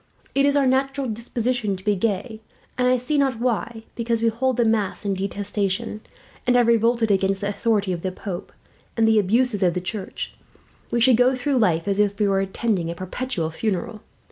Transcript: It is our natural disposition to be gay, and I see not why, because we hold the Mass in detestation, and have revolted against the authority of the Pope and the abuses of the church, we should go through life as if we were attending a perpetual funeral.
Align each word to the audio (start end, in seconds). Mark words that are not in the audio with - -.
It 0.33 0.47
is 0.47 0.55
our 0.55 0.65
natural 0.65 1.07
disposition 1.07 1.75
to 1.75 1.83
be 1.85 1.93
gay, 1.95 2.41
and 2.75 2.87
I 2.87 2.97
see 2.97 3.19
not 3.19 3.39
why, 3.39 3.83
because 3.93 4.23
we 4.23 4.29
hold 4.29 4.57
the 4.57 4.65
Mass 4.65 5.05
in 5.05 5.13
detestation, 5.13 6.01
and 6.47 6.55
have 6.55 6.65
revolted 6.65 7.11
against 7.11 7.39
the 7.41 7.49
authority 7.49 7.93
of 7.93 8.01
the 8.01 8.11
Pope 8.11 8.51
and 8.97 9.07
the 9.07 9.19
abuses 9.19 9.61
of 9.61 9.75
the 9.75 9.79
church, 9.79 10.33
we 10.89 11.01
should 11.01 11.17
go 11.17 11.35
through 11.35 11.57
life 11.59 11.87
as 11.87 11.99
if 11.99 12.17
we 12.17 12.27
were 12.27 12.39
attending 12.39 12.89
a 12.89 12.95
perpetual 12.95 13.51
funeral. 13.51 14.01